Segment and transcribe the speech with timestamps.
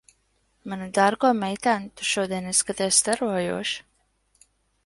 [0.71, 4.53] Manu dārgo meitēn, tu šodien izskaties starojoša.